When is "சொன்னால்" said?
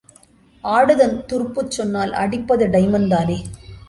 1.71-2.13